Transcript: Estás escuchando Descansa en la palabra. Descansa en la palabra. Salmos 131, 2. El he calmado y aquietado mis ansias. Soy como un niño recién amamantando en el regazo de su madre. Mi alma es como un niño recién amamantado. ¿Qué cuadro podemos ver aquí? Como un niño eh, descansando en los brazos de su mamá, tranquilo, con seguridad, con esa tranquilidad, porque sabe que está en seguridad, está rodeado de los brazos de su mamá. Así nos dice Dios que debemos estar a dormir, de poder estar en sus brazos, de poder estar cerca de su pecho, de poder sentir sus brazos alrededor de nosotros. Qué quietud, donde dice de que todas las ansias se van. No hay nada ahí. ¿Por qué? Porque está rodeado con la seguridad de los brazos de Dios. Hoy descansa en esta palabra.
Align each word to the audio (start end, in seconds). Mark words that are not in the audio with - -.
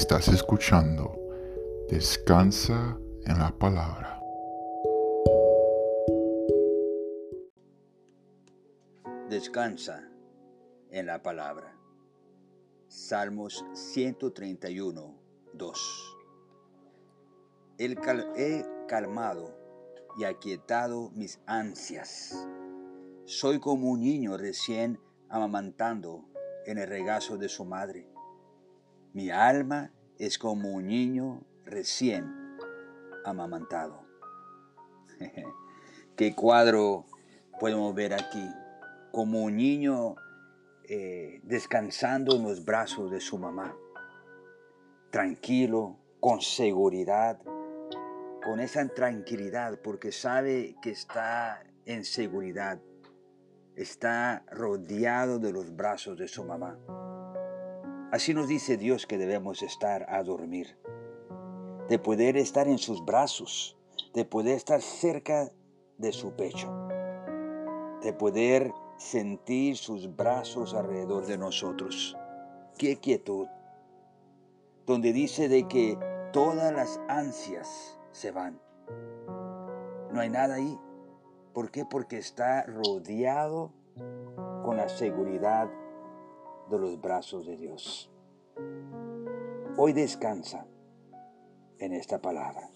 Estás 0.00 0.28
escuchando 0.28 1.14
Descansa 1.90 2.98
en 3.26 3.38
la 3.38 3.50
palabra. 3.50 4.18
Descansa 9.28 10.08
en 10.90 11.04
la 11.04 11.22
palabra. 11.22 11.76
Salmos 12.88 13.62
131, 13.74 15.20
2. 15.52 16.16
El 17.76 17.98
he 18.36 18.64
calmado 18.88 19.54
y 20.16 20.24
aquietado 20.24 21.10
mis 21.10 21.40
ansias. 21.44 22.48
Soy 23.26 23.60
como 23.60 23.90
un 23.90 24.00
niño 24.00 24.38
recién 24.38 24.98
amamantando 25.28 26.24
en 26.64 26.78
el 26.78 26.88
regazo 26.88 27.36
de 27.36 27.50
su 27.50 27.66
madre. 27.66 28.10
Mi 29.12 29.30
alma 29.30 29.90
es 30.18 30.38
como 30.38 30.70
un 30.70 30.86
niño 30.86 31.42
recién 31.64 32.56
amamantado. 33.24 34.04
¿Qué 36.16 36.34
cuadro 36.34 37.06
podemos 37.58 37.92
ver 37.94 38.14
aquí? 38.14 38.46
Como 39.10 39.42
un 39.42 39.56
niño 39.56 40.14
eh, 40.84 41.40
descansando 41.42 42.36
en 42.36 42.44
los 42.44 42.64
brazos 42.64 43.10
de 43.10 43.20
su 43.20 43.36
mamá, 43.36 43.76
tranquilo, 45.10 45.96
con 46.20 46.40
seguridad, 46.40 47.40
con 48.44 48.60
esa 48.60 48.86
tranquilidad, 48.88 49.80
porque 49.82 50.12
sabe 50.12 50.76
que 50.80 50.90
está 50.90 51.64
en 51.84 52.04
seguridad, 52.04 52.78
está 53.74 54.44
rodeado 54.52 55.40
de 55.40 55.52
los 55.52 55.74
brazos 55.74 56.16
de 56.16 56.28
su 56.28 56.44
mamá. 56.44 56.78
Así 58.12 58.34
nos 58.34 58.48
dice 58.48 58.76
Dios 58.76 59.06
que 59.06 59.18
debemos 59.18 59.62
estar 59.62 60.04
a 60.08 60.24
dormir, 60.24 60.76
de 61.88 61.98
poder 62.00 62.36
estar 62.36 62.66
en 62.66 62.78
sus 62.78 63.04
brazos, 63.04 63.76
de 64.14 64.24
poder 64.24 64.56
estar 64.56 64.82
cerca 64.82 65.52
de 65.96 66.10
su 66.10 66.32
pecho, 66.32 66.68
de 68.02 68.12
poder 68.12 68.72
sentir 68.98 69.76
sus 69.76 70.16
brazos 70.16 70.74
alrededor 70.74 71.26
de 71.26 71.38
nosotros. 71.38 72.16
Qué 72.76 72.96
quietud, 72.96 73.46
donde 74.86 75.12
dice 75.12 75.48
de 75.48 75.68
que 75.68 75.96
todas 76.32 76.72
las 76.72 77.00
ansias 77.06 77.96
se 78.10 78.32
van. 78.32 78.60
No 80.12 80.20
hay 80.20 80.30
nada 80.30 80.56
ahí. 80.56 80.76
¿Por 81.52 81.70
qué? 81.70 81.84
Porque 81.84 82.18
está 82.18 82.64
rodeado 82.64 83.70
con 84.64 84.76
la 84.76 84.88
seguridad 84.88 85.70
de 86.70 86.78
los 86.78 87.00
brazos 87.00 87.46
de 87.46 87.56
Dios. 87.56 88.10
Hoy 89.76 89.92
descansa 89.92 90.66
en 91.78 91.92
esta 91.92 92.20
palabra. 92.20 92.70